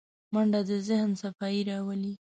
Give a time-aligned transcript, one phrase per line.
[0.33, 2.13] منډه د ذهن صفايي راولي